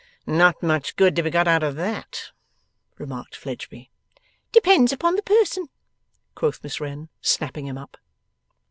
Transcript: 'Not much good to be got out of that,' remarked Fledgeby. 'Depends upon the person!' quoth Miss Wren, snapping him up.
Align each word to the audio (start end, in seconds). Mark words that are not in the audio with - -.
'Not 0.25 0.63
much 0.63 0.95
good 0.95 1.15
to 1.15 1.21
be 1.21 1.29
got 1.29 1.47
out 1.47 1.61
of 1.61 1.75
that,' 1.75 2.31
remarked 2.97 3.35
Fledgeby. 3.35 3.91
'Depends 4.51 4.91
upon 4.91 5.15
the 5.15 5.21
person!' 5.21 5.67
quoth 6.33 6.63
Miss 6.63 6.81
Wren, 6.81 7.09
snapping 7.21 7.67
him 7.67 7.77
up. 7.77 7.97